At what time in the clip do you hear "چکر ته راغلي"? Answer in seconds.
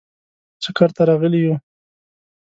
0.63-1.39